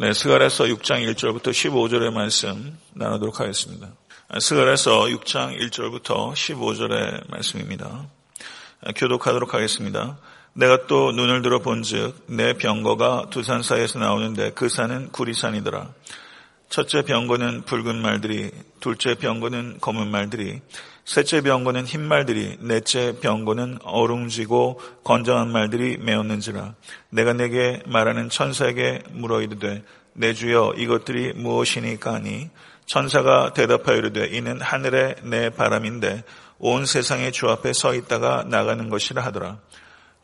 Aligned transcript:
네, 0.00 0.12
스가랴서 0.12 0.66
6장 0.66 1.12
1절부터 1.12 1.50
15절의 1.50 2.12
말씀 2.12 2.78
나누도록 2.94 3.40
하겠습니다. 3.40 3.88
스가랴서 4.38 5.06
6장 5.06 5.58
1절부터 5.58 6.34
15절의 6.34 7.28
말씀입니다. 7.28 8.06
교독하도록 8.94 9.54
하겠습니다. 9.54 10.16
내가 10.52 10.86
또 10.86 11.10
눈을 11.10 11.42
들어 11.42 11.58
본즉 11.58 12.26
내 12.28 12.52
병거가 12.52 13.30
두 13.30 13.42
산 13.42 13.64
사이에서 13.64 13.98
나오는데 13.98 14.52
그 14.52 14.68
산은 14.68 15.10
구리산이더라. 15.10 15.92
첫째 16.68 17.02
병거는 17.02 17.62
붉은 17.62 18.00
말들이, 18.00 18.52
둘째 18.78 19.16
병거는 19.16 19.78
검은 19.80 20.12
말들이, 20.12 20.60
셋째 21.08 21.40
병거는 21.40 21.86
흰 21.86 22.02
말들이, 22.02 22.58
넷째 22.60 23.18
병거는 23.18 23.78
어룽지고 23.82 24.78
건장한 25.04 25.50
말들이 25.50 25.96
메었는지라. 25.96 26.74
내가 27.08 27.32
내게 27.32 27.82
말하는 27.86 28.28
천사에게 28.28 29.04
물어 29.12 29.40
이르되 29.40 29.82
내 30.12 30.34
주여 30.34 30.74
이것들이 30.76 31.32
무엇이니까 31.32 32.12
하니 32.12 32.50
천사가 32.84 33.54
대답하여 33.54 33.96
이르되 33.96 34.26
이는 34.26 34.60
하늘의 34.60 35.14
내 35.22 35.48
바람인데 35.48 36.24
온 36.58 36.84
세상의 36.84 37.32
주 37.32 37.48
앞에 37.48 37.72
서 37.72 37.94
있다가 37.94 38.44
나가는 38.46 38.90
것이라 38.90 39.24
하더라. 39.24 39.60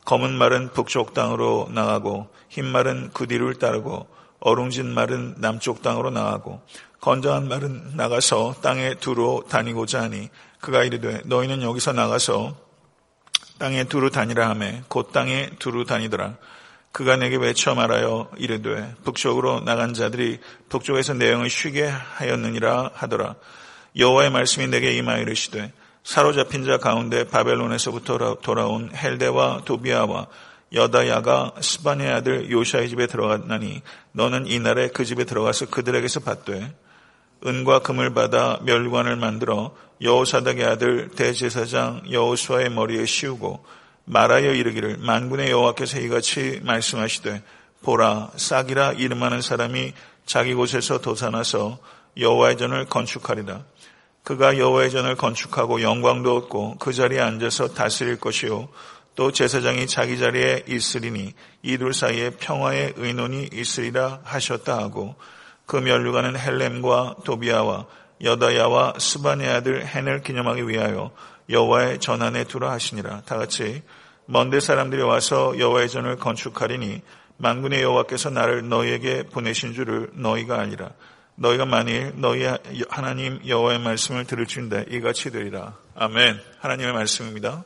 검은 0.04 0.34
말은 0.34 0.74
북쪽 0.74 1.14
땅으로 1.14 1.70
나가고 1.72 2.28
흰 2.50 2.66
말은 2.66 3.12
그 3.14 3.26
뒤를 3.26 3.54
따르고 3.54 4.06
어룽진 4.40 4.92
말은 4.92 5.36
남쪽 5.38 5.80
땅으로 5.80 6.10
나가고 6.10 6.60
건장한 7.00 7.48
말은 7.48 7.96
나가서 7.96 8.56
땅에 8.62 8.94
두루 8.94 9.44
다니고자 9.48 10.02
하니 10.02 10.28
그가 10.64 10.82
이르되 10.82 11.20
너희는 11.26 11.60
여기서 11.60 11.92
나가서 11.92 12.56
땅에 13.58 13.84
두루 13.84 14.10
다니라 14.10 14.48
하매 14.48 14.82
곧 14.88 15.12
땅에 15.12 15.50
두루 15.58 15.84
다니더라. 15.84 16.36
그가 16.90 17.16
내게 17.16 17.36
외쳐 17.36 17.74
말하여 17.74 18.30
이르되 18.38 18.94
북쪽으로 19.04 19.60
나간 19.60 19.92
자들이 19.92 20.40
북쪽에서 20.70 21.12
내 21.12 21.30
영을 21.30 21.50
쉬게 21.50 21.86
하였느니라 21.86 22.92
하더라. 22.94 23.34
여호와의 23.98 24.30
말씀이 24.30 24.66
내게 24.68 24.92
임하여 24.92 25.20
이르시되 25.20 25.70
사로잡힌 26.02 26.64
자 26.64 26.78
가운데 26.78 27.24
바벨론에서부터 27.24 28.36
돌아온 28.40 28.90
헬데와 28.94 29.64
도비아와 29.66 30.28
여다야가 30.72 31.56
스바네 31.60 32.10
아들 32.10 32.50
요샤의 32.50 32.88
집에 32.88 33.06
들어갔나니 33.06 33.82
너는 34.12 34.46
이날에 34.46 34.88
그 34.88 35.04
집에 35.04 35.24
들어가서 35.24 35.66
그들에게서 35.66 36.20
받되 36.20 36.74
은과 37.46 37.80
금을 37.80 38.14
받아 38.14 38.58
멸관을 38.62 39.16
만들어 39.16 39.74
여호사닥의 40.00 40.64
아들 40.64 41.10
대제사장 41.10 42.02
여호수아의 42.10 42.70
머리에 42.70 43.04
씌우고 43.06 43.64
말하여 44.06 44.52
이르기를 44.52 44.98
만군의 44.98 45.50
여호와께서 45.50 46.00
이같이 46.00 46.60
말씀하시되 46.62 47.42
보라 47.82 48.30
싹이라 48.36 48.92
이름하는 48.92 49.40
사람이 49.40 49.92
자기 50.26 50.54
곳에서 50.54 51.00
도산나서 51.00 51.78
여호와의 52.18 52.56
전을 52.56 52.86
건축하리다. 52.86 53.64
그가 54.22 54.56
여호와의 54.58 54.90
전을 54.90 55.16
건축하고 55.16 55.82
영광도 55.82 56.34
얻고 56.36 56.76
그 56.78 56.92
자리에 56.92 57.20
앉아서 57.20 57.74
다스릴 57.74 58.18
것이요 58.18 58.68
또 59.16 59.32
제사장이 59.32 59.86
자기 59.86 60.18
자리에 60.18 60.64
있으리니 60.66 61.34
이둘 61.62 61.92
사이에 61.92 62.30
평화의 62.30 62.94
의논이 62.96 63.50
있으리라 63.52 64.20
하셨다 64.24 64.78
하고 64.78 65.14
그 65.66 65.76
면류관은 65.76 66.38
헬렘과 66.38 67.16
도비아와 67.24 67.86
여다야와 68.22 68.94
스바네 68.98 69.48
아들 69.48 69.84
헨을 69.86 70.22
기념하기 70.22 70.68
위하여 70.68 71.10
여호와의 71.48 71.98
전안에 72.00 72.44
두라 72.44 72.70
하시니라. 72.72 73.22
다 73.26 73.36
같이 73.36 73.82
먼데 74.26 74.60
사람들이 74.60 75.02
와서 75.02 75.58
여호와의 75.58 75.88
전을 75.88 76.16
건축하리니 76.16 77.02
만군의 77.36 77.82
여호와께서 77.82 78.30
나를 78.30 78.68
너희에게 78.68 79.24
보내신 79.24 79.74
줄을 79.74 80.10
너희가 80.14 80.60
아니라 80.60 80.90
너희가 81.34 81.66
만일 81.66 82.12
너희 82.16 82.44
하나님 82.88 83.40
여호와의 83.46 83.80
말씀을 83.80 84.24
들을 84.24 84.46
줄인데 84.46 84.86
이같이 84.90 85.30
되리라. 85.30 85.74
아멘. 85.96 86.40
하나님의 86.60 86.92
말씀입니다. 86.92 87.64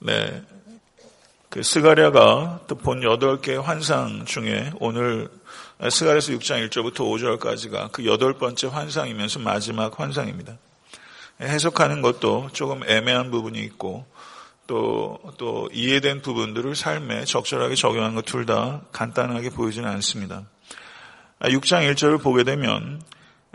네. 0.00 0.42
그 1.48 1.62
스가랴가 1.62 2.60
또 2.68 2.74
본 2.76 3.02
여덟 3.02 3.40
개의 3.40 3.60
환상 3.60 4.24
중에 4.24 4.72
오늘 4.80 5.28
스가랴서 5.88 6.32
6장 6.32 6.68
1절부터 6.68 6.96
5절까지가 6.96 7.92
그 7.92 8.04
여덟 8.04 8.34
번째 8.34 8.66
환상이면서 8.66 9.38
마지막 9.38 9.98
환상입니다. 9.98 10.58
해석하는 11.40 12.02
것도 12.02 12.50
조금 12.52 12.82
애매한 12.86 13.30
부분이 13.30 13.58
있고 13.60 14.04
또, 14.66 15.18
또 15.38 15.68
이해된 15.72 16.20
부분들을 16.20 16.76
삶에 16.76 17.24
적절하게 17.24 17.74
적용한 17.76 18.14
것 18.14 18.26
둘 18.26 18.44
다 18.44 18.82
간단하게 18.92 19.50
보이지는 19.50 19.88
않습니다. 19.88 20.44
6장 21.40 21.76
아, 21.76 21.80
1절을 21.92 22.22
보게 22.22 22.44
되면 22.44 23.00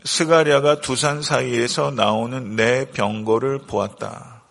스가랴가 0.04 0.82
두산 0.82 1.22
사이에서 1.22 1.92
나오는 1.92 2.56
내 2.56 2.90
병거를 2.92 3.60
보았다. 3.60 4.42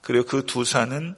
그리고 0.00 0.24
그 0.26 0.46
두 0.46 0.64
산은 0.64 1.16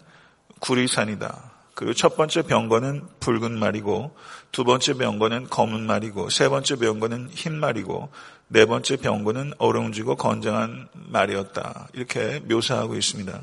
구리산이다. 0.60 1.52
그리고 1.74 1.92
첫 1.92 2.16
번째 2.16 2.42
병거는 2.42 3.06
붉은 3.20 3.58
말이고 3.58 4.16
두 4.56 4.64
번째 4.64 4.94
병거는 4.94 5.48
검은 5.50 5.82
말이고 5.82 6.30
세 6.30 6.48
번째 6.48 6.76
병거는 6.76 7.28
흰 7.30 7.60
말이고 7.60 8.08
네 8.48 8.64
번째 8.64 8.96
병거는 8.96 9.52
어려운지고 9.58 10.16
건장한 10.16 10.88
말이었다. 10.94 11.88
이렇게 11.92 12.40
묘사하고 12.48 12.94
있습니다. 12.94 13.38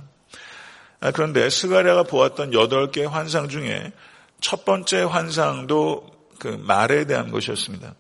아, 1.02 1.12
그런데 1.12 1.52
스가랴가 1.52 2.02
보았던 2.04 2.56
여덟 2.56 2.90
개의 2.90 3.06
환상 3.06 3.48
중에 3.48 3.92
첫 4.42 4.66
번째 4.66 5.04
환상도 5.04 6.10
그 6.40 6.48
말에 6.48 7.06
대한 7.06 7.30
것이었습니다. 7.30 7.94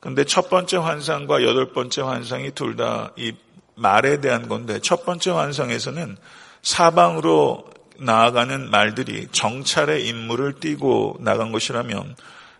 그런데 0.00 0.24
첫 0.24 0.48
번째 0.48 0.78
환상과 0.78 1.42
여덟 1.42 1.74
번째 1.74 2.00
환상이 2.00 2.52
둘 2.52 2.74
다 2.74 3.10
이 3.18 3.34
말에 3.74 4.22
대한 4.22 4.48
건데 4.48 4.78
첫 4.80 5.04
번째 5.04 5.32
환상에서는 5.32 6.16
사방으로 6.62 7.66
나아가는 8.00 8.70
말들이 8.70 9.28
정찰의 9.30 10.06
임무를 10.06 10.54
띠고 10.60 11.18
나간 11.20 11.52
것이라면 11.52 12.16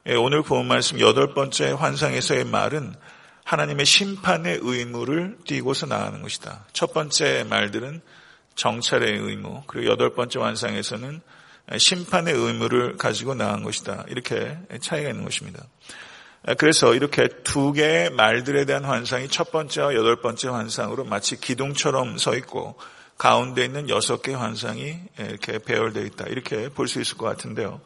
예, 0.07 0.15
오늘 0.15 0.43
본 0.43 0.67
말씀 0.67 1.01
여덟 1.01 1.35
번째 1.35 1.73
환상에서의 1.73 2.45
말은 2.45 2.95
하나님의 3.45 3.85
심판의 3.85 4.61
의무를 4.63 5.37
띠고서 5.47 5.87
나가는 5.87 6.23
것이다. 6.23 6.67
첫 6.73 6.93
번째 6.93 7.45
말들은 7.49 8.01
정찰의 8.55 9.19
의무, 9.19 9.63
그리고 9.67 9.91
여덟 9.91 10.15
번째 10.15 10.39
환상에서는 10.39 11.21
심판의 11.77 12.35
의무를 12.35 12.97
가지고 12.97 13.35
나간 13.35 13.63
것이다. 13.63 14.05
이렇게 14.09 14.59
차이가 14.81 15.09
있는 15.09 15.25
것입니다. 15.25 15.63
그래서 16.59 16.95
이렇게 16.95 17.29
두 17.45 17.73
개의 17.73 18.11
말들에 18.11 18.65
대한 18.65 18.85
환상이 18.85 19.29
첫 19.29 19.51
번째와 19.51 19.95
여덟 19.95 20.21
번째 20.21 20.49
환상으로 20.49 21.05
마치 21.05 21.39
기둥처럼 21.39 22.19
서 22.19 22.35
있고 22.37 22.77
가운데 23.21 23.67
있는 23.67 23.91
여섯 23.91 24.23
개의 24.23 24.39
환상이 24.39 24.99
이렇게 25.19 25.59
배열되어 25.59 26.05
있다. 26.05 26.25
이렇게 26.29 26.71
볼 26.71 26.89
수 26.89 27.03
있을 27.03 27.19
것 27.19 27.27
같은데요. 27.27 27.83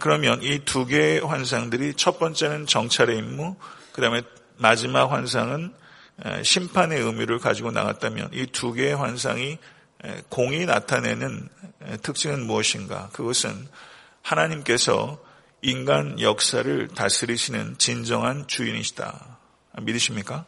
그러면 0.00 0.42
이 0.42 0.58
두 0.66 0.84
개의 0.84 1.20
환상들이 1.20 1.94
첫 1.94 2.18
번째는 2.18 2.66
정찰의 2.66 3.16
임무, 3.16 3.56
그 3.92 4.02
다음에 4.02 4.20
마지막 4.58 5.12
환상은 5.12 5.72
심판의 6.42 7.00
의미를 7.00 7.38
가지고 7.38 7.70
나갔다면 7.70 8.28
이 8.34 8.48
두 8.48 8.74
개의 8.74 8.94
환상이 8.94 9.56
공이 10.28 10.66
나타내는 10.66 11.48
특징은 12.02 12.46
무엇인가? 12.46 13.08
그것은 13.14 13.66
하나님께서 14.20 15.18
인간 15.62 16.20
역사를 16.20 16.88
다스리시는 16.88 17.78
진정한 17.78 18.46
주인이시다. 18.46 19.38
믿으십니까? 19.80 20.44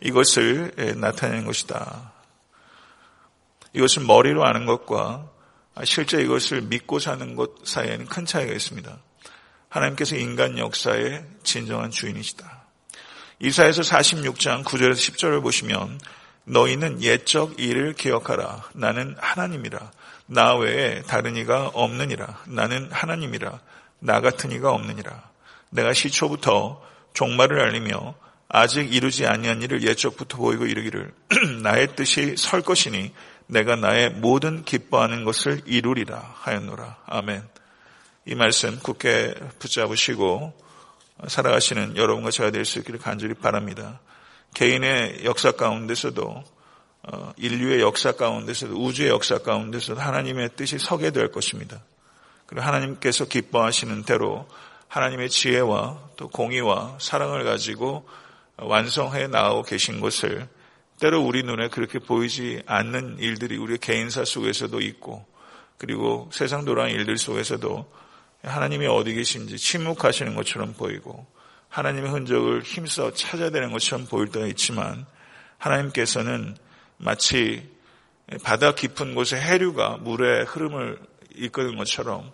이것을 0.00 0.94
나타내는 0.96 1.44
것이다. 1.44 2.12
이것을 3.74 4.04
머리로 4.04 4.44
아는 4.44 4.66
것과 4.66 5.28
실제 5.84 6.20
이것을 6.20 6.62
믿고 6.62 6.98
사는 6.98 7.34
것 7.34 7.66
사이에는 7.66 8.06
큰 8.06 8.26
차이가 8.26 8.52
있습니다. 8.52 8.98
하나님께서 9.68 10.16
인간 10.16 10.58
역사의 10.58 11.24
진정한 11.42 11.90
주인이시다. 11.90 12.62
이사에서 13.40 13.82
46장 13.82 14.64
9절에서 14.64 14.92
10절을 14.92 15.42
보시면 15.42 15.98
너희는 16.44 17.02
옛적 17.02 17.58
일을 17.58 17.94
기억하라. 17.94 18.64
나는 18.74 19.16
하나님이라. 19.18 19.90
나 20.26 20.54
외에 20.56 21.02
다른 21.02 21.36
이가 21.36 21.68
없느니라. 21.68 22.42
나는 22.46 22.90
하나님이라. 22.92 23.60
나 24.00 24.20
같은 24.20 24.52
이가 24.52 24.72
없느니라. 24.72 25.30
내가 25.70 25.92
시초부터 25.92 26.82
종말을 27.14 27.60
알리며 27.60 28.14
아직 28.48 28.92
이루지 28.94 29.26
아니한 29.26 29.62
일을 29.62 29.82
옛적부터 29.82 30.36
보이고 30.36 30.66
이르기를 30.66 31.12
나의 31.62 31.96
뜻이 31.96 32.36
설 32.36 32.60
것이니 32.62 33.12
내가 33.52 33.76
나의 33.76 34.08
모든 34.08 34.64
기뻐하는 34.64 35.24
것을 35.24 35.60
이루리라 35.66 36.18
하였노라. 36.36 37.02
아멘. 37.04 37.42
이 38.24 38.34
말씀 38.34 38.78
굳게 38.78 39.34
붙잡으시고 39.58 40.54
살아가시는 41.28 41.98
여러분과 41.98 42.30
제가 42.30 42.50
될 42.50 42.64
수 42.64 42.78
있기를 42.78 42.98
간절히 42.98 43.34
바랍니다. 43.34 44.00
개인의 44.54 45.24
역사 45.24 45.52
가운데서도 45.52 46.44
어, 47.04 47.32
인류의 47.36 47.82
역사 47.82 48.12
가운데서도 48.12 48.74
우주의 48.74 49.10
역사 49.10 49.36
가운데서도 49.36 50.00
하나님의 50.00 50.50
뜻이 50.56 50.78
서게 50.78 51.10
될 51.10 51.30
것입니다. 51.30 51.82
그리고 52.46 52.64
하나님께서 52.64 53.26
기뻐하시는 53.26 54.04
대로 54.04 54.48
하나님의 54.88 55.28
지혜와 55.28 55.98
또 56.16 56.28
공의와 56.28 56.96
사랑을 57.00 57.44
가지고 57.44 58.08
완성해 58.56 59.26
나가고 59.26 59.62
계신 59.64 60.00
것을 60.00 60.48
때로 61.02 61.20
우리 61.20 61.42
눈에 61.42 61.66
그렇게 61.66 61.98
보이지 61.98 62.62
않는 62.64 63.18
일들이 63.18 63.56
우리 63.56 63.76
개인사 63.76 64.24
속에서도 64.24 64.80
있고 64.82 65.26
그리고 65.76 66.30
세상 66.32 66.64
돌아가는 66.64 66.94
일들 66.94 67.18
속에서도 67.18 67.92
하나님이 68.44 68.86
어디 68.86 69.12
계신지 69.12 69.58
침묵하시는 69.58 70.36
것처럼 70.36 70.74
보이고 70.74 71.26
하나님의 71.70 72.08
흔적을 72.08 72.62
힘써 72.62 73.12
찾아야 73.12 73.50
되는 73.50 73.72
것처럼 73.72 74.06
보일 74.06 74.28
때가 74.28 74.46
있지만 74.46 75.04
하나님께서는 75.58 76.56
마치 76.98 77.68
바다 78.44 78.72
깊은 78.72 79.16
곳에 79.16 79.40
해류가 79.40 79.96
물의 80.02 80.44
흐름을 80.44 81.00
이끄는 81.34 81.78
것처럼 81.78 82.30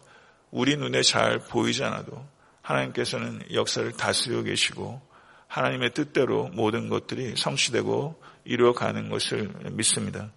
우리 0.50 0.76
눈에 0.76 1.00
잘 1.00 1.38
보이지 1.38 1.84
않아도 1.84 2.22
하나님께서는 2.60 3.44
역사를 3.54 3.90
다스려 3.92 4.42
계시고 4.42 5.00
하나님의 5.46 5.94
뜻대로 5.94 6.48
모든 6.48 6.90
것들이 6.90 7.32
성취되고 7.34 8.27
이루어가는 8.48 9.10
것을 9.10 9.50
믿습니다. 9.72 10.30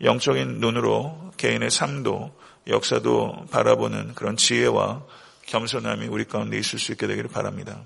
영적인 0.00 0.60
눈으로 0.60 1.32
개인의 1.36 1.70
삶도 1.70 2.34
역사도 2.68 3.46
바라보는 3.50 4.14
그런 4.14 4.36
지혜와 4.36 5.02
겸손함이 5.46 6.06
우리 6.06 6.24
가운데 6.24 6.56
있을 6.56 6.78
수 6.78 6.92
있게 6.92 7.06
되기를 7.06 7.28
바랍니다. 7.28 7.82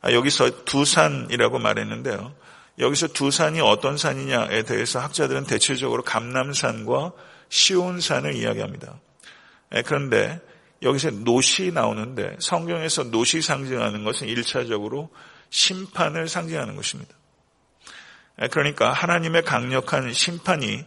아, 0.00 0.12
여기서 0.12 0.64
두산이라고 0.64 1.58
말했는데요. 1.58 2.34
여기서 2.78 3.08
두산이 3.08 3.60
어떤 3.60 3.96
산이냐에 3.96 4.62
대해서 4.62 5.00
학자들은 5.00 5.44
대체적으로 5.44 6.04
감남산과 6.04 7.12
시온산을 7.48 8.34
이야기합니다. 8.34 9.00
예, 9.74 9.82
그런데 9.82 10.40
여기서 10.82 11.10
노시 11.10 11.72
나오는데 11.72 12.36
성경에서 12.38 13.10
노시 13.10 13.42
상징하는 13.42 14.04
것은 14.04 14.28
1차적으로 14.28 15.08
심판을 15.50 16.28
상징하는 16.28 16.76
것입니다. 16.76 17.17
예, 18.42 18.48
그러니까 18.48 18.92
하나님의 18.92 19.42
강력한 19.42 20.12
심판이 20.12 20.84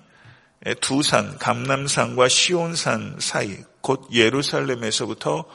두 0.80 1.02
산, 1.02 1.38
감남산과 1.38 2.28
시온산 2.28 3.18
사이, 3.20 3.58
곧 3.82 4.08
예루살렘에서부터 4.12 5.46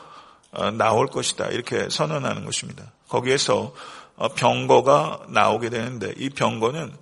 어, 0.53 0.71
나올 0.71 1.07
것이다. 1.07 1.49
이렇게 1.49 1.89
선언하는 1.89 2.45
것입니다. 2.45 2.93
거기에서 3.09 3.75
어, 4.17 4.29
병거가 4.29 5.27
나오게 5.29 5.71
되는데 5.71 6.13
이 6.17 6.31
병거는 6.31 6.93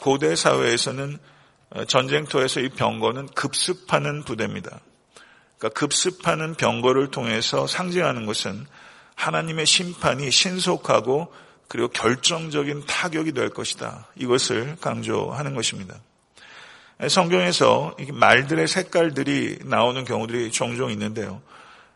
고대 0.00 0.34
사회에서는 0.34 1.18
어, 1.70 1.84
전쟁터에서 1.84 2.60
이 2.60 2.68
병거는 2.70 3.28
급습하는 3.28 4.24
부대입니다. 4.24 4.80
그러니까 5.58 5.78
급습하는 5.78 6.54
병거를 6.54 7.10
통해서 7.10 7.66
상징하는 7.66 8.26
것은 8.26 8.66
하나님의 9.14 9.66
심판이 9.66 10.30
신속하고 10.30 11.32
그리고 11.68 11.88
결정적인 11.88 12.86
타격이 12.86 13.32
될 13.32 13.50
것이다. 13.50 14.06
이것을 14.16 14.76
강조하는 14.80 15.54
것입니다. 15.54 15.96
성경에서 17.08 17.96
말들의 18.12 18.66
색깔들이 18.66 19.58
나오는 19.64 20.04
경우들이 20.04 20.50
종종 20.50 20.90
있는데요. 20.90 21.40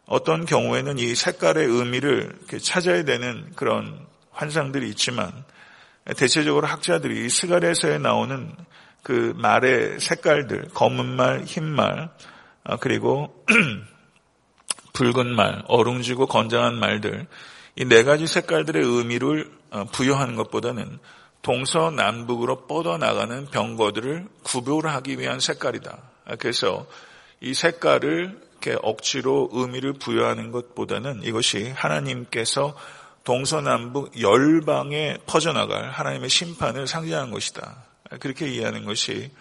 어떤 0.06 0.44
경우에는 0.44 0.98
이 0.98 1.14
색깔의 1.14 1.66
의미를 1.66 2.38
찾아야 2.62 3.02
되는 3.02 3.50
그런 3.56 4.06
환상들이 4.30 4.88
있지만 4.90 5.32
대체적으로 6.16 6.66
학자들이 6.66 7.28
스가랴서에 7.30 7.98
나오는 7.98 8.52
그 9.02 9.32
말의 9.36 10.00
색깔들, 10.00 10.68
검은 10.74 11.16
말, 11.16 11.42
흰 11.44 11.64
말, 11.64 12.10
아, 12.64 12.76
그리고 12.76 13.44
붉은 14.92 15.34
말, 15.34 15.62
어룽지고 15.66 16.26
건장한 16.26 16.74
말들, 16.74 17.26
이 17.76 17.84
네 17.86 18.04
가지 18.04 18.26
색깔들의 18.26 18.82
의미를 18.84 19.50
어, 19.70 19.84
부여하는 19.84 20.36
것보다는 20.36 20.98
동서남북으로 21.40 22.66
뻗어나가는 22.66 23.46
병거들을 23.46 24.28
구별하기 24.44 25.18
위한 25.18 25.40
색깔이다. 25.40 25.98
그래서 26.38 26.86
이 27.40 27.52
색깔을 27.54 28.40
이렇게 28.62 28.78
억지로 28.80 29.48
의미를 29.52 29.92
부여하는 29.94 30.52
것보다는 30.52 31.22
이것이 31.24 31.70
하나님께서 31.70 32.76
동서남북 33.24 34.20
열방에 34.20 35.18
퍼져나갈 35.26 35.90
하나님의 35.90 36.28
심판을 36.28 36.86
상징하는 36.86 37.32
것이다. 37.32 37.84
그렇게 38.20 38.48
이해하는 38.48 38.84
것이 38.84 39.32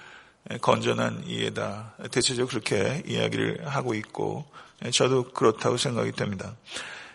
건전한 0.61 1.23
이해다. 1.27 1.93
대체적으로 2.09 2.47
그렇게 2.47 3.03
이야기를 3.05 3.67
하고 3.67 3.93
있고 3.93 4.45
저도 4.91 5.31
그렇다고 5.33 5.77
생각이 5.77 6.13
됩니다. 6.13 6.55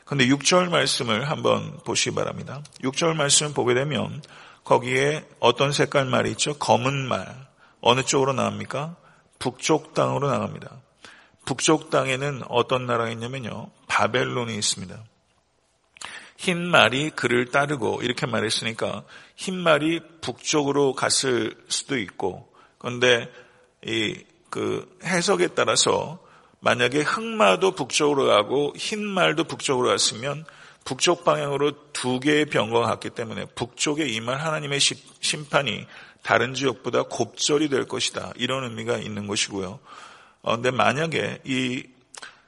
그런데 0.06 0.26
6절 0.28 0.70
말씀을 0.70 1.28
한번 1.28 1.78
보시기 1.84 2.14
바랍니다. 2.14 2.62
6절 2.82 3.14
말씀을 3.14 3.52
보게 3.52 3.74
되면 3.74 4.22
거기에 4.64 5.28
어떤 5.40 5.72
색깔 5.72 6.06
말이 6.06 6.30
있죠? 6.30 6.54
검은 6.54 7.06
말. 7.06 7.46
어느 7.82 8.02
쪽으로 8.02 8.32
나갑니까? 8.32 8.96
북쪽 9.38 9.92
땅으로 9.92 10.30
나갑니다. 10.30 10.80
북쪽 11.44 11.90
땅에는 11.90 12.42
어떤 12.48 12.86
나라가 12.86 13.10
있냐면요. 13.10 13.70
바벨론이 13.86 14.56
있습니다. 14.56 14.96
흰 16.38 16.66
말이 16.66 17.10
그를 17.10 17.50
따르고 17.50 18.00
이렇게 18.02 18.24
말했으니까 18.24 19.04
흰 19.36 19.56
말이 19.56 20.00
북쪽으로 20.22 20.94
갔을 20.94 21.54
수도 21.68 21.98
있고 21.98 22.50
그런데 22.78 23.30
이 23.84 24.24
그 24.56 24.88
해석에 25.04 25.48
따라서 25.48 26.18
만약에 26.66 27.02
흑마도 27.02 27.76
북쪽으로 27.76 28.26
가고 28.26 28.74
흰 28.76 29.06
말도 29.06 29.44
북쪽으로 29.44 29.86
갔으면 29.86 30.44
북쪽 30.84 31.24
방향으로 31.24 31.92
두 31.92 32.18
개의 32.18 32.46
병거가 32.46 32.88
갔기 32.88 33.10
때문에 33.10 33.44
북쪽에 33.54 34.04
임할 34.04 34.40
하나님의 34.40 34.80
심판이 34.80 35.86
다른 36.24 36.54
지역보다 36.54 37.04
곱절이 37.04 37.68
될 37.68 37.86
것이다. 37.86 38.32
이런 38.34 38.64
의미가 38.64 38.96
있는 38.96 39.28
것이고요. 39.28 39.78
그런데 40.42 40.70
어, 40.70 40.72
만약에 40.72 41.38
이 41.44 41.84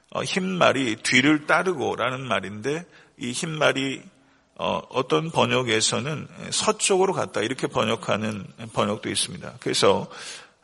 어, 0.09 0.21
흰말이 0.21 0.97
뒤를 0.97 1.47
따르고라는 1.47 2.19
말인데 2.19 2.85
이 3.19 3.31
흰말이 3.31 4.01
어, 4.55 4.81
어떤 4.89 5.31
번역에서는 5.31 6.27
서쪽으로 6.51 7.13
갔다 7.13 7.39
이렇게 7.39 7.67
번역하는 7.67 8.45
번역도 8.73 9.09
있습니다. 9.09 9.53
그래서 9.61 10.09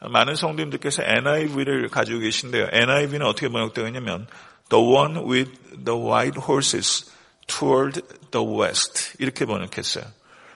많은 0.09 0.35
성도님들께서 0.35 1.03
NIV를 1.03 1.89
가지고 1.89 2.19
계신데요. 2.19 2.69
NIV는 2.71 3.25
어떻게 3.25 3.49
번역되어 3.49 3.87
있냐면 3.87 4.27
The 4.69 4.83
one 4.83 5.17
with 5.29 5.51
the 5.85 5.99
white 5.99 6.41
horses 6.41 7.11
toward 7.47 8.01
the 8.31 8.45
west 8.45 9.13
이렇게 9.19 9.45
번역했어요. 9.45 10.03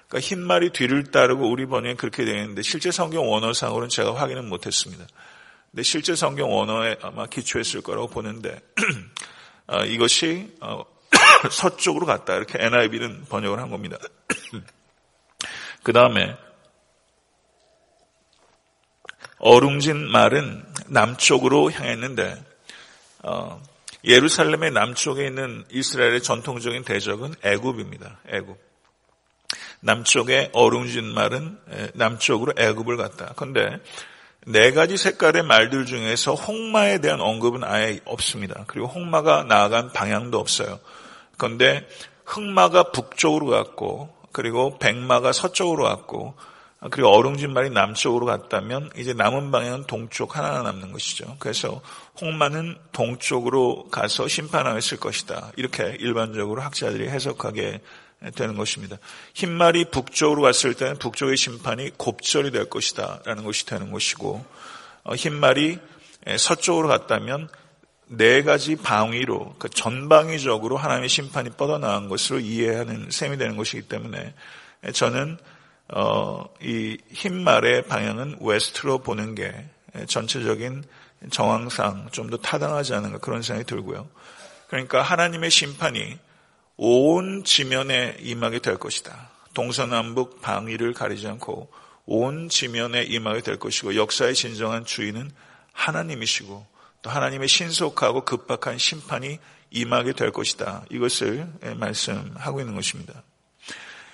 그러니까 0.08 0.28
흰말이 0.28 0.72
뒤를 0.72 1.12
따르고 1.12 1.50
우리 1.50 1.66
번역에 1.66 1.96
그렇게 1.96 2.26
되어 2.26 2.36
있는데 2.36 2.62
실제 2.64 2.92
성경 2.92 3.30
원어상으로는 3.30 3.90
제가 3.90 4.16
확인은 4.16 4.50
못했습니다. 4.50 5.06
근데 5.72 5.84
실제 5.84 6.16
성경 6.16 6.52
원어에 6.52 6.98
아마 7.02 7.28
기초했을 7.28 7.82
거라고 7.82 8.08
보는데 8.08 8.60
어, 9.68 9.86
이것이 9.86 10.56
어, 10.62 10.84
서쪽으로 11.52 12.08
갔다 12.08 12.36
이렇게 12.36 12.58
NIV는 12.64 13.26
번역을 13.30 13.60
한 13.60 13.70
겁니다. 13.70 13.98
그 15.84 15.94
다음에 15.94 16.36
어룽진 19.40 20.08
말은 20.10 20.64
남쪽으로 20.88 21.72
향했는데 21.72 22.44
어, 23.24 23.62
예루살렘의 24.04 24.72
남쪽에 24.72 25.26
있는 25.26 25.66
이스라엘의 25.72 26.22
전통적인 26.22 26.84
대적은 26.84 27.36
애굽입니다. 27.44 28.20
애굽. 28.30 28.58
남쪽에 29.82 30.52
어룽진 30.54 31.06
말은 31.06 31.58
남쪽으로 31.94 32.54
애굽을 32.58 32.98
갔다. 32.98 33.34
그런데 33.36 33.80
네 34.46 34.72
가지 34.72 34.98
색깔의 34.98 35.44
말들 35.44 35.86
중에서 35.86 36.34
홍마에 36.34 37.00
대한 37.00 37.20
언급은 37.22 37.64
아예 37.64 38.00
없습니다. 38.06 38.64
그리고 38.68 38.88
홍마가 38.88 39.44
나아간 39.44 39.92
방향도 39.92 40.40
없어요. 40.40 40.80
그런데 41.38 41.88
흑마가 42.26 42.92
북쪽으로 42.92 43.48
갔고 43.48 44.14
그리고 44.32 44.78
백마가 44.80 45.32
서쪽으로 45.32 45.84
갔고 45.84 46.36
그리고 46.92 47.10
어룽진 47.10 47.52
말이 47.52 47.70
남쪽으로 47.70 48.26
갔다면 48.26 48.90
이제 48.96 49.14
남은 49.14 49.52
방향은 49.52 49.84
동쪽 49.86 50.38
하나가 50.38 50.62
남는 50.62 50.94
것이죠. 50.94 51.36
그래서 51.40 51.82
홍마는 52.22 52.78
동쪽으로 52.94 53.90
가서 53.90 54.30
심판하였을 54.30 54.98
것이다. 54.98 55.52
이렇게 55.58 55.98
일반적으로 56.00 56.62
학자들이 56.62 57.10
해석하게 57.10 57.82
되는 58.36 58.56
것입니다. 58.56 58.98
흰말이 59.34 59.86
북쪽으로 59.92 60.42
갔을 60.42 60.74
때는 60.74 60.98
북쪽의 61.00 61.36
심판이 61.36 61.92
곱절이 61.98 62.52
될 62.52 62.70
것이다. 62.70 63.22
라는 63.26 63.44
것이 63.44 63.66
되는 63.66 63.92
것이고 63.92 64.46
어, 65.04 65.16
흰말이 65.16 65.80
서쪽으로 66.38 66.88
갔다면 66.88 67.50
네 68.08 68.42
가지 68.42 68.76
방위로 68.76 69.56
그 69.60 69.70
전방위적으로 69.70 70.78
하나님의 70.78 71.10
심판이 71.10 71.52
뻗어나간 71.52 72.10
것으로 72.10 72.40
이해하는 72.40 73.10
셈이 73.12 73.38
되는 73.38 73.56
것이기 73.56 73.84
때문에 73.84 74.34
저는 74.94 75.38
어, 75.94 76.44
이 76.62 76.98
흰말의 77.12 77.88
방향은 77.88 78.38
웨스트로 78.42 79.00
보는 79.00 79.36
게 79.36 79.54
전체적인 80.08 80.84
정황상 81.32 82.10
좀 82.12 82.30
더 82.30 82.38
타당하지 82.38 82.94
않은가 82.94 83.18
그런 83.18 83.42
생각이 83.42 83.68
들고요. 83.68 84.08
그러니까 84.68 85.02
하나님의 85.02 85.50
심판이 85.50 86.18
온 86.78 87.44
지면에 87.44 88.16
임하게 88.20 88.60
될 88.60 88.78
것이다. 88.78 89.32
동서남북 89.54 90.42
방위를 90.42 90.94
가리지 90.94 91.28
않고 91.28 91.70
온 92.06 92.50
지면에 92.50 93.04
임하게 93.04 93.42
될 93.42 93.58
것이고 93.58 93.96
역사의 93.96 94.36
진정한 94.36 94.86
주인은 94.86 95.32
하나님이시고 95.74 96.66
또 97.02 97.10
하나님의 97.10 97.48
신속하고 97.48 98.26
급박한 98.26 98.78
심판이 98.78 99.40
임하게 99.72 100.14
될 100.14 100.32
것이다. 100.32 100.86
이것을 100.90 101.48
말씀하고 101.78 102.60
있는 102.60 102.76
것입니다. 102.76 103.24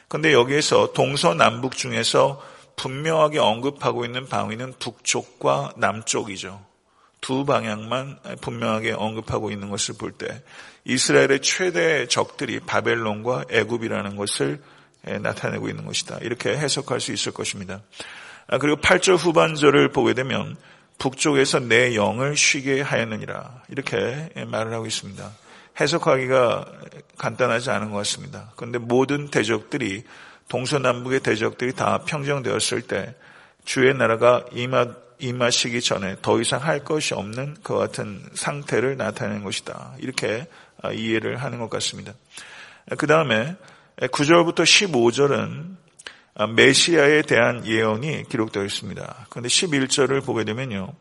그런데 0.08 0.34
여기에서 0.34 0.94
동서남북 0.94 1.76
중에서 1.76 2.42
분명하게 2.76 3.40
언급하고 3.40 4.06
있는 4.06 4.28
방위는 4.28 4.74
북쪽과 4.80 5.74
남쪽이죠. 5.78 6.62
두 7.22 7.46
방향만 7.46 8.20
분명하게 8.42 8.92
언급하고 8.92 9.50
있는 9.50 9.70
것을 9.70 9.96
볼 9.98 10.12
때 10.12 10.44
이스라엘의 10.84 11.42
최대 11.42 12.08
적들이 12.08 12.60
바벨론과 12.60 13.46
애굽이라는 13.50 14.16
것을 14.16 14.62
나타내고 15.22 15.70
있는 15.70 15.86
것이다. 15.86 16.20
이렇게 16.22 16.50
해석할 16.56 17.00
수 17.00 17.12
있을 17.12 17.32
것입니다. 17.32 17.82
아, 18.48 18.60
그리고 18.60 18.80
8절 18.80 19.18
후반절을 19.18 19.90
보게 19.90 20.14
되면 20.14 20.56
북쪽에서 21.00 21.60
내 21.60 21.96
영을 21.96 22.38
쉬게 22.38 22.82
하였느니라. 22.82 23.64
이렇게 23.70 24.30
말을 24.48 24.74
하고 24.74 24.86
있습니다. 24.86 25.32
해석하기가 25.80 26.66
간단하지 27.18 27.70
않은 27.72 27.92
것 27.92 27.98
같습니다. 27.98 28.52
그런데 28.56 28.78
모든 28.78 29.30
대적들이 29.30 30.04
동서남북의 30.48 31.22
대적들이 31.22 31.74
다 31.74 32.00
평정되었을 32.06 32.84
때 32.84 33.16
주의 33.64 33.94
나라가 33.94 34.46
임하, 34.52 34.88
임하시기 35.20 35.82
전에 35.82 36.18
더 36.22 36.40
이상 36.40 36.62
할 36.62 36.84
것이 36.84 37.14
없는 37.14 37.58
그 37.64 37.76
같은 37.76 38.22
상태를 38.34 38.98
나타내는 38.98 39.44
것이다. 39.44 39.96
이렇게 40.00 40.48
아, 40.82 40.92
이해를 40.92 41.38
하는 41.38 41.60
것 41.60 41.70
같습니다. 41.70 42.14
그 42.98 43.08
다음에 43.08 43.56
9절부터 43.98 44.64
15절은 44.64 45.78
아, 46.36 46.48
메시아에 46.48 47.22
대한 47.24 47.66
예언이 47.66 48.26
기록되어 48.30 48.66
있습니다. 48.66 49.28
그런데 49.30 49.48
11절을 49.48 50.24
보게 50.24 50.44
되면요. 50.44 50.94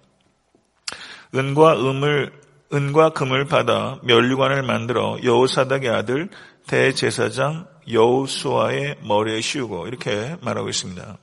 은과 1.34 1.80
음을 1.80 2.43
은과 2.72 3.10
금을 3.10 3.44
받아 3.44 3.98
면류관을 4.02 4.62
만들어 4.62 5.18
여호사닥의 5.22 5.90
아들 5.90 6.28
대제사장 6.66 7.66
여호수아의 7.90 8.96
머리에 9.02 9.40
씌우고 9.40 9.86
이렇게 9.86 10.36
말하고 10.40 10.68
있습니다. 10.68 11.18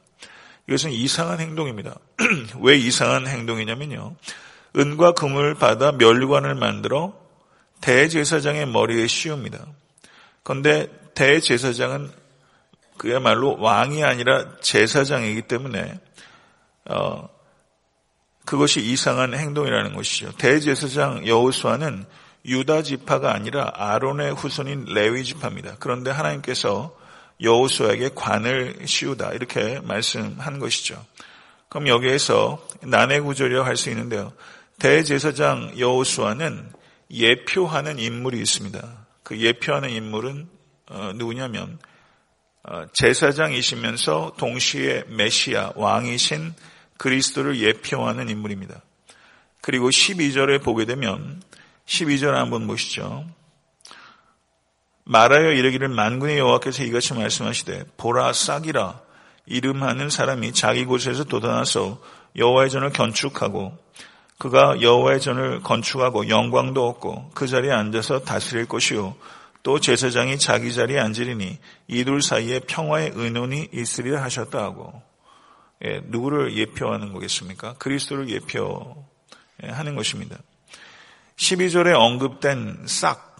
이것은 0.68 0.92
이상한 0.92 1.40
행동입니다. 1.40 1.96
왜 2.62 2.78
이상한 2.78 3.28
행동이냐면요. 3.28 4.16
은과 4.78 5.14
금을 5.14 5.56
받아 5.56 5.92
면류관을 5.92 6.56
만들어 6.56 7.14
대제사장의 7.82 8.68
머리에 8.68 9.08
씌웁니다. 9.08 9.66
그런데 10.44 10.88
대제사장은 11.16 12.10
그야말로 12.98 13.58
왕이 13.60 14.04
아니라 14.04 14.46
제사장이기 14.60 15.44
때문에 15.44 16.00
어, 16.86 17.28
그것이 18.46 18.82
이상한 18.82 19.34
행동이라는 19.34 19.94
것이죠. 19.94 20.32
대제사장 20.34 21.28
여호수아는 21.28 22.06
유다 22.46 22.82
지파가 22.84 23.34
아니라 23.34 23.72
아론의 23.76 24.34
후손인 24.34 24.86
레위 24.86 25.24
지파입니다. 25.24 25.76
그런데 25.80 26.10
하나님께서 26.12 26.96
여호수아에게 27.42 28.12
관을 28.16 28.80
씌우다 28.86 29.34
이렇게 29.34 29.80
말씀한 29.82 30.60
것이죠. 30.60 31.04
그럼 31.70 31.88
여기에서 31.88 32.66
난해 32.82 33.20
구절이라고 33.20 33.66
할 33.66 33.78
수 33.78 33.90
있는데요. 33.90 34.34
대제사장 34.80 35.74
여호수아는 35.78 36.72
예표하는 37.12 38.00
인물이 38.00 38.40
있습니다. 38.40 39.06
그 39.24 39.40
예표하는 39.40 39.90
인물은 39.90 40.50
어, 40.90 41.12
누구냐면 41.16 41.80
어, 42.64 42.86
제사장이시면서 42.94 44.34
동시에 44.38 45.04
메시아 45.08 45.74
왕이신 45.76 46.54
그리스도를 47.02 47.60
예표하는 47.60 48.30
인물입니다. 48.30 48.80
그리고 49.60 49.90
12절에 49.90 50.62
보게 50.62 50.86
되면 50.86 51.42
12절 51.88 52.34
한번 52.34 52.68
보시죠. 52.68 53.26
말하여 55.04 55.52
이르기를 55.52 55.88
만군의 55.88 56.38
여호와께서 56.38 56.84
이같이 56.84 57.16
말씀하시되 57.16 57.86
보라 57.98 58.34
싹이라 58.34 59.02
이름하는 59.48 60.12
사람이 60.12 60.54
자기 60.54 60.86
곳에서 60.86 61.24
돋아나서 61.24 62.00
여호와의 62.36 62.70
전을 62.70 62.92
건축하고 62.92 63.76
그가 64.38 64.80
여호와의 64.80 65.22
전을 65.22 65.62
건축하고 65.64 66.30
영광도 66.30 66.88
얻고 66.88 67.32
그 67.34 67.48
자리에 67.48 67.72
앉아서 67.72 68.20
다스릴 68.20 68.68
것이요 68.68 69.16
또 69.64 69.80
제사장이 69.80 70.38
자기 70.38 70.72
자리에 70.72 71.00
앉으리니 71.00 71.58
이둘 71.88 72.22
사이에 72.22 72.60
평화의 72.60 73.14
의논이 73.16 73.70
있으리라 73.74 74.22
하셨다 74.22 74.60
하고 74.60 74.94
예, 74.94 75.11
누구를 76.06 76.56
예표하는 76.58 77.12
거겠습니까? 77.12 77.74
그리스도를 77.74 78.30
예표하는 78.30 79.96
것입니다. 79.96 80.38
12절에 81.38 81.94
언급된 81.94 82.84
싹 82.86 83.32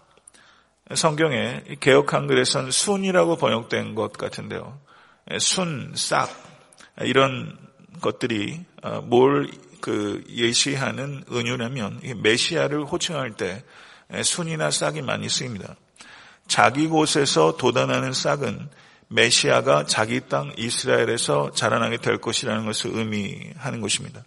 성경에 0.96 1.64
개혁 1.80 2.14
한글에선 2.14 2.72
순이라고 2.72 3.38
번역된 3.38 3.96
것 3.96 4.14
같은데요. 4.14 4.80
예, 5.32 5.40
순, 5.40 5.94
싹 5.96 6.30
이런 7.02 7.58
것들이 8.02 8.66
어, 8.82 9.02
뭘그 9.02 10.26
예시하는 10.30 11.24
은유라면 11.32 12.02
메시아를 12.22 12.86
호칭할 12.86 13.34
때 13.34 13.64
예, 14.14 14.24
순이나 14.24 14.72
싹이 14.72 15.02
많이 15.02 15.30
쓰입니다. 15.30 15.76
자기 16.48 16.88
곳에서 16.88 17.56
돋아나는 17.56 18.12
싹은 18.12 18.70
메시아가 19.12 19.86
자기 19.86 20.22
땅 20.28 20.54
이스라엘에서 20.58 21.52
자라나게 21.52 21.98
될 21.98 22.18
것이라는 22.18 22.66
것을 22.66 22.92
의미하는 22.94 23.82
것입니다. 23.82 24.24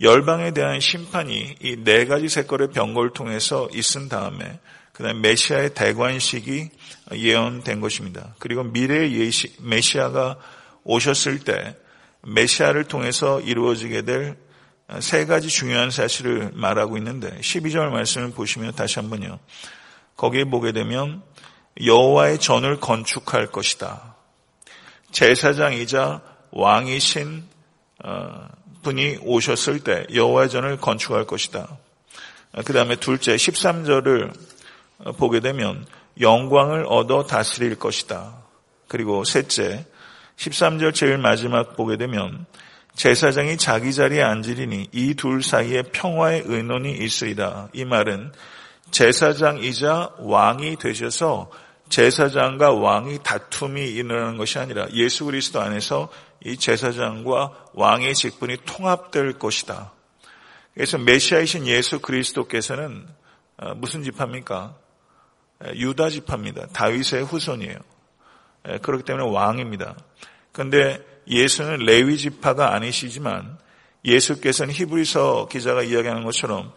열방에 0.00 0.52
대한 0.52 0.80
심판이 0.80 1.56
이 1.60 1.76
네 1.84 2.06
가지 2.06 2.28
색깔의 2.28 2.70
병거를 2.70 3.12
통해서 3.12 3.68
있은 3.72 4.08
다음에 4.08 4.60
그다음 4.92 5.20
메시아의 5.22 5.74
대관식이 5.74 6.68
예언된 7.12 7.80
것입니다. 7.80 8.34
그리고 8.38 8.62
미래의 8.62 9.14
예시, 9.14 9.54
메시아가 9.60 10.36
오셨을 10.84 11.40
때 11.40 11.76
메시아를 12.22 12.84
통해서 12.84 13.40
이루어지게 13.40 14.02
될 14.02 14.36
세 15.00 15.24
가지 15.24 15.48
중요한 15.48 15.90
사실을 15.90 16.50
말하고 16.54 16.98
있는데 16.98 17.30
12절 17.40 17.90
말씀을 17.90 18.32
보시면 18.32 18.74
다시 18.74 18.98
한번요. 18.98 19.38
거기에 20.16 20.44
보게 20.44 20.72
되면 20.72 21.22
여호와의 21.80 22.38
전을 22.38 22.80
건축할 22.80 23.46
것이다. 23.48 24.14
제사장이자 25.10 26.20
왕이신 26.50 27.44
어, 28.04 28.48
분이 28.82 29.18
오셨을 29.22 29.80
때 29.80 30.06
여호와의 30.12 30.50
전을 30.50 30.78
건축할 30.78 31.26
것이다. 31.26 31.68
그 32.64 32.72
다음에 32.72 32.96
둘째 32.96 33.36
13절을 33.36 34.32
보게 35.16 35.40
되면 35.40 35.86
영광을 36.20 36.84
얻어 36.86 37.24
다스릴 37.24 37.78
것이다. 37.78 38.34
그리고 38.88 39.24
셋째 39.24 39.86
13절 40.36 40.94
제일 40.94 41.18
마지막 41.18 41.76
보게 41.76 41.96
되면 41.96 42.46
제사장이 42.94 43.56
자기 43.56 43.94
자리에 43.94 44.22
앉으리니 44.22 44.88
이 44.92 45.14
둘 45.14 45.42
사이에 45.42 45.82
평화의 45.82 46.42
의논이 46.44 46.92
있으리라. 46.92 47.68
이 47.72 47.84
말은 47.84 48.32
제사장이자 48.92 50.16
왕이 50.18 50.76
되셔서 50.76 51.50
제사장과 51.88 52.72
왕이 52.72 53.18
다툼이 53.22 53.82
일어나는 53.82 54.36
것이 54.38 54.58
아니라 54.58 54.86
예수 54.92 55.24
그리스도 55.24 55.60
안에서 55.60 56.10
이 56.44 56.56
제사장과 56.56 57.66
왕의 57.74 58.14
직분이 58.14 58.58
통합될 58.64 59.38
것이다. 59.38 59.92
그래서 60.74 60.98
메시아이신 60.98 61.66
예수 61.66 62.00
그리스도께서는 62.00 63.06
어, 63.58 63.74
무슨 63.74 64.02
지파입니까? 64.04 64.74
유다 65.74 66.08
지파입니다. 66.08 66.66
다윗의 66.68 67.24
후손이에요. 67.24 67.76
그렇기 68.82 69.04
때문에 69.04 69.28
왕입니다. 69.30 69.96
그런데 70.52 71.00
예수는 71.28 71.80
레위 71.80 72.16
지파가 72.16 72.74
아니시지만 72.74 73.58
예수께서는 74.04 74.74
히브리서 74.74 75.48
기자가 75.48 75.82
이야기하는 75.82 76.24
것처럼 76.24 76.72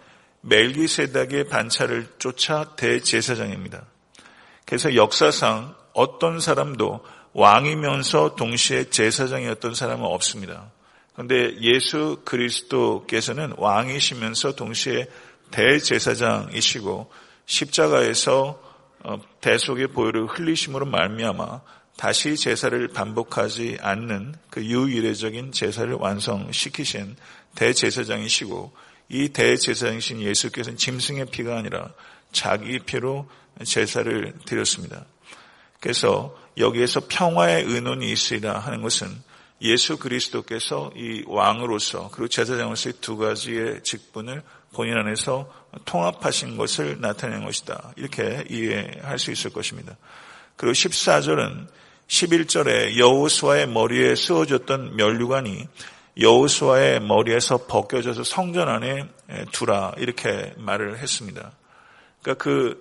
멜기세닥의 0.46 1.48
반차를 1.48 2.08
쫓아 2.20 2.76
대제사장입니다. 2.76 3.86
그래서 4.66 4.96
역사상 4.96 5.76
어떤 5.94 6.40
사람도 6.40 7.04
왕이면서 7.34 8.36
동시에 8.36 8.90
제사장이었던 8.90 9.76
사람은 9.76 10.06
없습니다. 10.06 10.72
그런데 11.14 11.56
예수 11.62 12.22
그리스도께서는 12.26 13.54
왕이시면서 13.58 14.56
동시에 14.56 15.08
대제사장이시고 15.52 17.12
십자가에서 17.46 18.62
어, 19.04 19.22
대속의 19.40 19.88
보혈을 19.88 20.26
흘리심으로 20.26 20.88
말미암아 20.88 21.62
다시 21.98 22.36
제사를 22.36 22.88
반복하지 22.90 23.78
않는 23.80 24.36
그 24.50 24.66
유일해적인 24.66 25.52
제사를 25.52 25.94
완성시키신 25.94 27.16
대제사장이시고 27.56 28.74
이 29.10 29.30
대제사장이신 29.30 30.22
예수께서는 30.22 30.78
짐승의 30.78 31.28
피가 31.28 31.58
아니라 31.58 31.90
자기 32.32 32.80
피로 32.80 33.30
제사를 33.64 34.34
드렸습니다. 34.46 35.06
그래서 35.80 36.38
여기에서 36.58 37.02
평화의 37.08 37.64
의논이 37.66 38.12
있으리라 38.12 38.60
하는 38.60 38.82
것은 38.82 39.08
예수 39.62 39.98
그리스도께서 39.98 40.92
이 40.96 41.24
왕으로서 41.28 42.10
그리고 42.12 42.28
제사장으로서의 42.28 42.94
두 43.02 43.18
가지의 43.18 43.84
직분을 43.84 44.44
본인 44.74 44.98
안에서 44.98 45.52
통합하신 45.86 46.58
것을 46.58 47.00
나타낸 47.00 47.46
것이다. 47.46 47.94
이렇게 47.96 48.44
이해할 48.50 49.18
수 49.18 49.32
있을 49.32 49.52
것입니다. 49.52 49.96
그리고 50.58 50.74
14절은 50.74 51.68
11절에 52.08 52.98
여호수아의 52.98 53.68
머리에 53.68 54.16
쓰어졌던 54.16 54.96
면류관이 54.96 55.68
여호수아의 56.18 57.02
머리에서 57.02 57.66
벗겨져서 57.68 58.24
성전 58.24 58.70
안에 58.70 59.08
두라 59.52 59.94
이렇게 59.98 60.54
말을 60.58 61.00
했습니다. 61.00 61.52
그러니까 62.22 62.44
그 62.44 62.80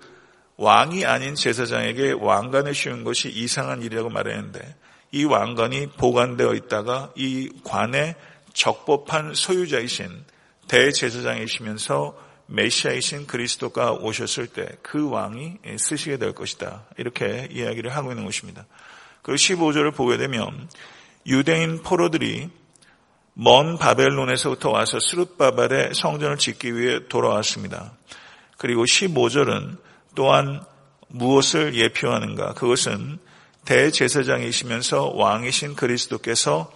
왕이 0.57 1.05
아닌 1.05 1.35
제사장에게 1.35 2.13
왕관을 2.13 2.73
씌운 2.73 3.03
것이 3.03 3.29
이상한 3.29 3.81
일이라고 3.81 4.09
말했는데 4.09 4.75
이 5.11 5.25
왕관이 5.25 5.87
보관되어 5.97 6.53
있다가 6.53 7.11
이 7.15 7.49
관의 7.63 8.15
적법한 8.53 9.33
소유자이신 9.33 10.23
대제사장이시면서 10.67 12.17
메시아이신 12.47 13.27
그리스도가 13.27 13.93
오셨을 13.93 14.47
때 14.47 14.65
그 14.81 15.09
왕이 15.09 15.57
쓰시게 15.77 16.17
될 16.17 16.33
것이다. 16.33 16.85
이렇게 16.97 17.49
이야기를 17.51 17.93
하고 17.95 18.11
있는 18.11 18.23
것입니다. 18.23 18.65
그 19.21 19.33
15절을 19.33 19.93
보게 19.93 20.17
되면 20.17 20.69
유대인 21.25 21.81
포로들이 21.81 22.49
먼 23.37 23.77
바벨론에서부터 23.77 24.69
와서 24.71 24.97
스룹바발의 24.99 25.93
성전을 25.93 26.37
짓기 26.37 26.75
위해 26.75 27.01
돌아왔습니다. 27.09 27.91
그리고 28.57 28.85
15절은 28.85 29.77
또한 30.15 30.63
무엇을 31.09 31.75
예표하는가? 31.75 32.53
그것은 32.53 33.19
대제사장이시면서 33.65 35.11
왕이신 35.15 35.75
그리스도께서 35.75 36.71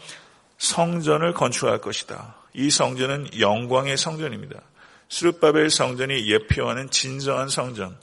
성전을 0.58 1.34
건축할 1.34 1.80
것이다. 1.80 2.36
이 2.54 2.70
성전은 2.70 3.40
영광의 3.40 3.98
성전입니다. 3.98 4.60
스룹바벨 5.08 5.70
성전이 5.70 6.30
예표하는 6.30 6.90
진정한 6.90 7.48
성전, 7.48 7.98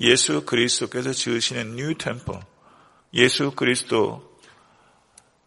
예수 0.00 0.44
그리스도께서 0.44 1.12
지으시는 1.12 1.76
new 1.76 1.94
temple, 1.96 2.34
예수 3.14 3.52
그리스도 3.52 4.28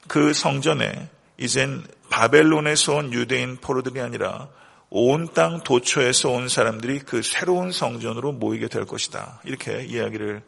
그 0.07 0.31
성전에 0.33 1.09
이젠 1.37 1.85
바벨론에서 2.15 2.95
온 2.95 3.11
유대인 3.11 3.57
포로들이 3.57 3.99
아니라 3.99 4.47
온 4.89 5.27
땅 5.33 5.61
도처에서 5.63 6.29
온 6.29 6.47
사람들이 6.47 6.99
그 6.99 7.21
새로운 7.21 7.73
성전으로 7.73 8.31
모이게 8.31 8.69
될 8.69 8.85
것이다. 8.85 9.41
이렇게 9.43 9.83
이야기를 9.83 10.41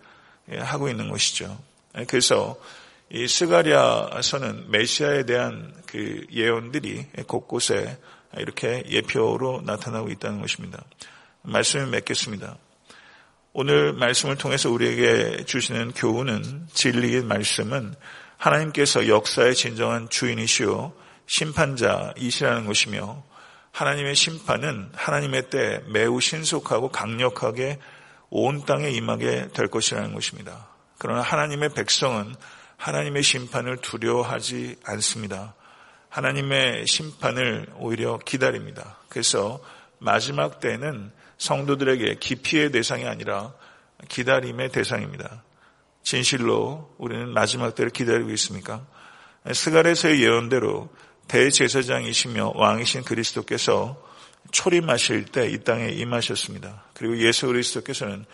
하고 0.59 0.87
있는 0.87 1.09
것이죠. 1.09 1.59
그래서 2.07 2.55
이 3.09 3.27
스가리아서는 3.27 4.71
메시아에 4.71 5.25
대한 5.25 5.73
그 5.87 6.25
예언들이 6.31 7.05
곳곳에 7.27 7.97
이렇게 8.37 8.85
예표로 8.89 9.63
나타나고 9.65 10.09
있다는 10.09 10.39
것입니다. 10.39 10.81
말씀을 11.41 11.87
맺겠습니다. 11.87 12.55
오늘 13.51 13.91
말씀을 13.91 14.37
통해서 14.37 14.71
우리에게 14.71 15.43
주시는 15.43 15.91
교훈은 15.91 16.67
진리의 16.73 17.23
말씀은 17.23 17.93
하나님께서 18.37 19.09
역사의 19.09 19.53
진정한 19.53 20.07
주인이시오 20.07 20.93
심판자이시라는 21.27 22.65
것이며 22.65 23.23
하나님의 23.71 24.15
심판은 24.15 24.91
하나님의 24.95 25.49
때 25.49 25.83
매우 25.87 26.19
신속하고 26.19 26.89
강력하게 26.89 27.79
온 28.29 28.65
땅에 28.65 28.89
임하게 28.89 29.49
될 29.53 29.67
것이라는 29.67 30.13
것입니다. 30.13 30.67
그러나 30.97 31.21
하나님의 31.21 31.69
백성은 31.69 32.33
하나님의 32.77 33.23
심판을 33.23 33.77
두려워하지 33.77 34.77
않습니다. 34.83 35.53
하나님의 36.09 36.87
심판을 36.87 37.67
오히려 37.77 38.17
기다립니다. 38.17 38.97
그래서 39.09 39.59
마지막 39.99 40.59
때는 40.59 41.11
성도들에게 41.37 42.15
기피의 42.15 42.71
대상이 42.71 43.05
아니라 43.05 43.53
기다림의 44.07 44.69
대상입니다. 44.69 45.43
진실로 46.03 46.95
우리는 46.97 47.29
마지막 47.29 47.75
때를 47.75 47.91
기다리고 47.91 48.31
있습니까? 48.31 48.85
스가레서의 49.51 50.23
예언대로 50.23 50.89
대제사장이시며 51.27 52.53
왕이신 52.55 53.03
그리스도께서 53.03 54.01
초림하실 54.51 55.25
때 55.25 55.49
이 55.49 55.63
땅에 55.63 55.89
임하셨습니다. 55.89 56.85
그리고 56.93 57.17
예수 57.19 57.47
그리스도께서는 57.47 58.25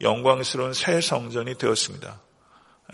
영광스러운 0.00 0.74
새 0.74 1.00
성전이 1.00 1.56
되었습니다. 1.56 2.20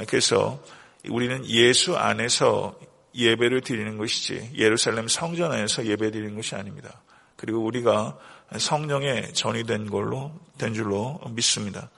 그래서 0.06 0.62
우리는 1.08 1.44
예수 1.48 1.96
안에서 1.96 2.78
예배를 3.14 3.62
드리는 3.62 3.96
것이지 3.98 4.52
예루살렘 4.56 5.08
성전 5.08 5.50
안에서 5.50 5.86
예배 5.86 6.10
드리는 6.10 6.36
것이 6.36 6.54
아닙니다. 6.54 7.00
그리고 7.36 7.64
우리가 7.64 8.16
성령에 8.56 9.32
전이 9.32 9.64
된 9.64 9.90
걸로 9.90 10.32
된 10.58 10.74
줄로 10.74 11.20
믿습니다. 11.30 11.90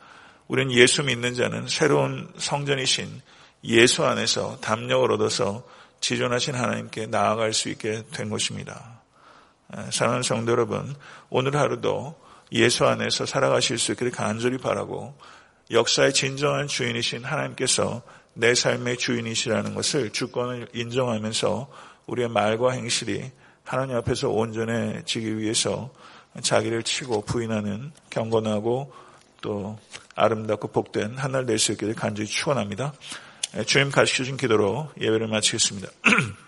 우리는 0.49 0.73
예수 0.73 1.03
믿는 1.03 1.35
자는 1.35 1.69
새로운 1.69 2.33
성전이신 2.39 3.21
예수 3.65 4.05
안에서 4.05 4.59
담력을 4.61 5.11
얻어서 5.13 5.63
지존하신 6.01 6.55
하나님께 6.55 7.07
나아갈 7.07 7.53
수 7.53 7.69
있게 7.69 8.05
된 8.13 8.31
것입니다. 8.31 9.01
사랑하는 9.91 10.23
성도 10.23 10.53
여러분, 10.53 10.95
오늘 11.29 11.57
하루도 11.57 12.19
예수 12.53 12.87
안에서 12.87 13.27
살아가실 13.27 13.79
수 13.79 13.93
있기를 13.93 14.11
간절히 14.11 14.59
바라고 14.59 15.15
역사의 15.71 16.13
진정한 16.13 16.67
주인이신 16.67 17.25
하나님께서 17.25 18.03
내 18.35 18.55
삶의 18.55 18.97
주인이시라는 18.97 19.75
것을 19.75 20.11
주권을 20.11 20.69
인정하면서 20.75 21.71
우리의 22.07 22.29
말과 22.29 22.73
행실이 22.73 23.31
하나님 23.65 23.97
앞에서 23.97 24.31
온전해지기 24.31 25.39
위해서 25.39 25.91
자기를 26.41 26.83
치고 26.83 27.23
부인하는 27.23 27.93
경건하고 28.11 28.93
또 29.41 29.79
아름답고 30.17 30.69
복된 30.69 31.17
한 31.19 31.33
날 31.33 31.47
될 31.47 31.57
수 31.59 31.73
있기를 31.73 31.95
간절히 31.95 32.29
축원합니다. 32.29 32.93
주님 33.67 33.91
가르쳐 33.91 34.15
주신 34.15 34.37
기도로 34.37 34.91
예배를 35.01 35.27
마치겠습니다. 35.27 35.89